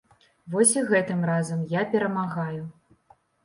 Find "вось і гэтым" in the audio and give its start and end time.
0.53-1.21